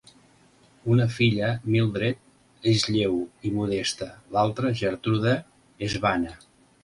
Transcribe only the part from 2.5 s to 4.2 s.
és lleu i modesta;